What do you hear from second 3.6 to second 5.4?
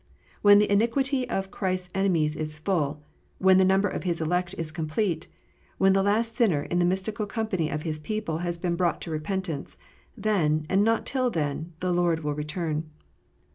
number of His elect is complete,